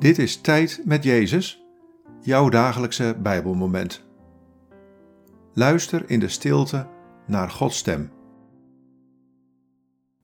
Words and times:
Dit 0.00 0.18
is 0.18 0.40
Tijd 0.40 0.82
met 0.84 1.04
Jezus, 1.04 1.64
jouw 2.20 2.48
dagelijkse 2.48 3.16
Bijbelmoment. 3.18 4.04
Luister 5.52 6.10
in 6.10 6.20
de 6.20 6.28
stilte 6.28 6.88
naar 7.26 7.50
Gods 7.50 7.78
stem. 7.78 8.12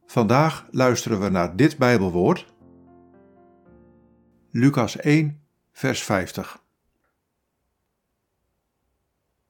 Vandaag 0.06 0.66
luisteren 0.70 1.20
we 1.20 1.28
naar 1.28 1.56
dit 1.56 1.78
Bijbelwoord. 1.78 2.54
Lucas 4.50 4.96
1, 4.96 5.42
vers 5.72 6.02
50. 6.02 6.62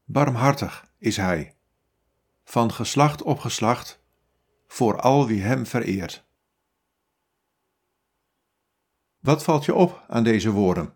Barmhartig 0.05 0.93
is 0.99 1.17
Hij, 1.17 1.57
van 2.45 2.73
geslacht 2.73 3.23
op 3.23 3.39
geslacht, 3.39 4.03
voor 4.67 5.01
al 5.01 5.27
wie 5.27 5.43
Hem 5.43 5.67
vereert. 5.67 6.26
Wat 9.27 9.45
valt 9.45 9.65
je 9.65 9.75
op 9.75 10.05
aan 10.09 10.25
deze 10.25 10.51
woorden? 10.51 10.95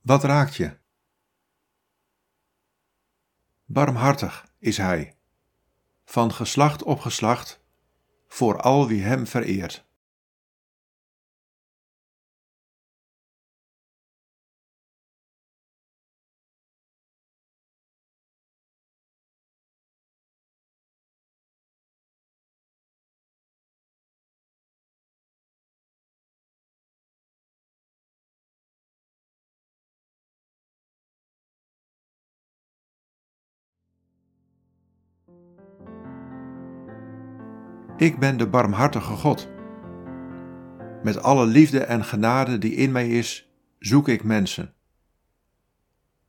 Wat 0.00 0.24
raakt 0.24 0.54
je? 0.54 0.76
Barmhartig 3.64 4.46
is 4.58 4.76
Hij, 4.76 5.16
van 6.04 6.32
geslacht 6.32 6.82
op 6.82 7.00
geslacht, 7.00 7.60
voor 8.28 8.60
al 8.60 8.88
wie 8.88 9.02
Hem 9.02 9.26
vereert. 9.26 9.85
Ik 37.96 38.18
ben 38.18 38.36
de 38.36 38.48
barmhartige 38.48 39.12
God. 39.12 39.48
Met 41.02 41.22
alle 41.22 41.46
liefde 41.46 41.84
en 41.84 42.04
genade 42.04 42.58
die 42.58 42.74
in 42.74 42.92
mij 42.92 43.08
is, 43.08 43.50
zoek 43.78 44.08
ik 44.08 44.24
mensen. 44.24 44.74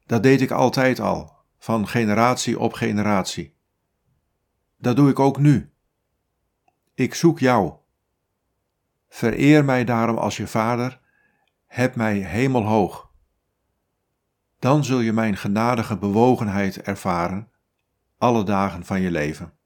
Dat 0.05 0.23
deed 0.23 0.41
ik 0.41 0.51
altijd 0.51 0.99
al, 0.99 1.35
van 1.57 1.87
generatie 1.87 2.59
op 2.59 2.73
generatie. 2.73 3.55
Dat 4.77 4.95
doe 4.95 5.09
ik 5.09 5.19
ook 5.19 5.37
nu. 5.37 5.71
Ik 6.93 7.13
zoek 7.13 7.39
jou. 7.39 7.73
Vereer 9.09 9.65
mij 9.65 9.83
daarom 9.83 10.17
als 10.17 10.37
je 10.37 10.47
vader, 10.47 10.99
heb 11.65 11.95
mij 11.95 12.17
hemelhoog. 12.17 13.11
Dan 14.59 14.83
zul 14.83 14.99
je 14.99 15.13
mijn 15.13 15.37
genadige 15.37 15.97
bewogenheid 15.97 16.81
ervaren 16.81 17.51
alle 18.17 18.43
dagen 18.43 18.85
van 18.85 19.01
je 19.01 19.11
leven. 19.11 19.57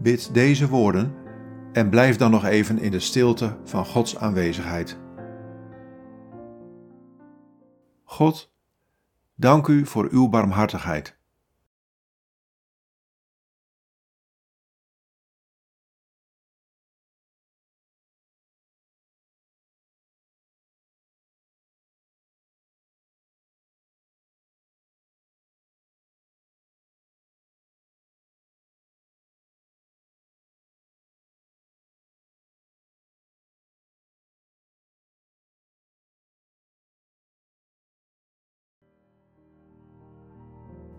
Bid 0.00 0.34
deze 0.34 0.68
woorden 0.68 1.27
en 1.72 1.88
blijf 1.90 2.16
dan 2.16 2.30
nog 2.30 2.44
even 2.44 2.78
in 2.78 2.90
de 2.90 3.00
stilte 3.00 3.56
van 3.64 3.86
Gods 3.86 4.16
aanwezigheid. 4.16 4.98
God, 8.04 8.52
dank 9.34 9.66
u 9.66 9.86
voor 9.86 10.08
uw 10.10 10.28
barmhartigheid. 10.28 11.17